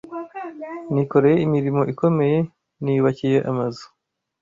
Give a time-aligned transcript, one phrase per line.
[0.93, 2.37] Nikoreye imirimo ikomeye
[2.83, 3.85] niyubakiye amazu